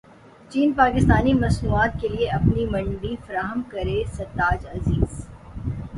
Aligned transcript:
چین 0.51 0.71
پاکستانی 0.73 1.33
مصنوعات 1.35 1.99
کیلئے 2.01 2.29
اپنی 2.29 2.65
منڈی 2.65 3.15
فراہم 3.27 3.61
کرے 3.71 4.03
سرتاج 4.13 4.65
عزیز 4.67 5.25